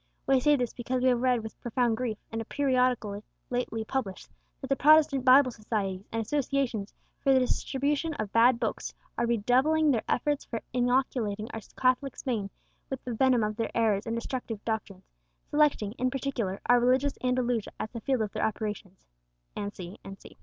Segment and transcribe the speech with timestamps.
[0.25, 4.29] We say this, because we have read with profound grief, in a periodical lately published,
[4.59, 9.91] that the Protestant Bible Societies and Associations for the distribution of bad books are redoubling
[9.91, 12.49] their efforts for inoculating our Catholic Spain
[12.89, 15.03] with the venom of their errors and destructive doctrines,
[15.51, 19.05] selecting, in particular, our religious Andalusia as the field of their operations,"
[19.71, 19.99] &c.
[20.17, 20.37] &c.